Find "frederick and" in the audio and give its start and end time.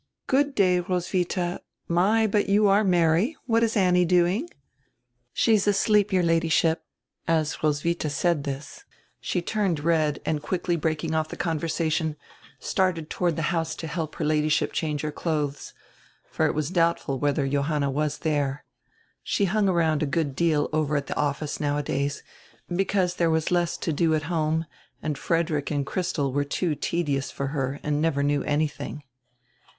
25.15-25.85